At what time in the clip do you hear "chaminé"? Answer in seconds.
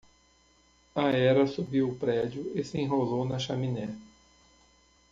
3.45-3.87